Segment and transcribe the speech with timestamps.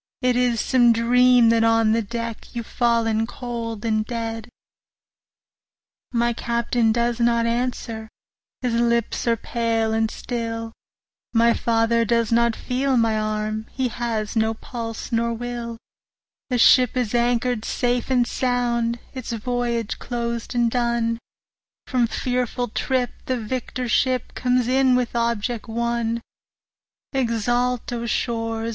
[0.23, 4.49] It is some dream that on the deck 15 You've fallen cold and dead.
[6.11, 8.09] My Captain does not answer,
[8.63, 10.73] his lips are pale and still,
[11.33, 15.77] My father does not feel my arm, he has no pulse nor will;
[16.49, 21.19] The ship is anchor'd safe and sound, its voyage closed and done,
[21.85, 26.23] From fearful trip the victor ship comes in with object won;
[27.13, 28.69] 20 Exult, O shores!